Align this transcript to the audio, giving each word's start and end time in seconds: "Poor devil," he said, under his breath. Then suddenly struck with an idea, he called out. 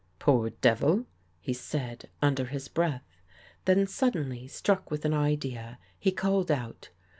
"Poor 0.17 0.49
devil," 0.49 1.05
he 1.39 1.53
said, 1.53 2.09
under 2.23 2.45
his 2.45 2.67
breath. 2.67 3.05
Then 3.65 3.85
suddenly 3.85 4.47
struck 4.47 4.89
with 4.89 5.05
an 5.05 5.13
idea, 5.13 5.77
he 5.99 6.11
called 6.11 6.49
out. 6.49 6.89